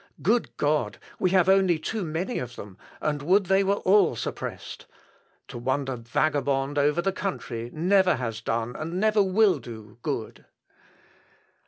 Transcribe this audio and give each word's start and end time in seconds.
Good 0.23 0.57
God! 0.57 0.97
we 1.19 1.29
have 1.29 1.47
only 1.47 1.77
too 1.77 2.03
many 2.03 2.39
of 2.39 2.55
them, 2.55 2.75
and 3.01 3.21
would 3.21 3.45
they 3.45 3.63
were 3.63 3.75
all 3.75 4.15
suppressed.... 4.15 4.87
To 5.49 5.59
wander 5.59 5.95
vagabond 5.95 6.79
over 6.79 7.03
the 7.03 7.11
country 7.11 7.69
never 7.71 8.15
has 8.15 8.41
done, 8.41 8.75
and 8.75 8.99
never 8.99 9.21
will 9.21 9.59
do 9.59 9.99
good." 10.01 10.45